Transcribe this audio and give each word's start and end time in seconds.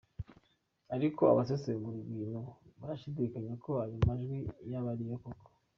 Ariko 0.95 1.21
abasesengura 1.31 1.97
ibintu 2.05 2.39
barashidikanya 2.79 3.53
ko 3.63 3.69
ayo 3.83 3.95
majwi 4.07 4.37
yaba 4.71 4.89
ari 4.93 5.05
yo 5.11 5.17
koko. 5.23 5.47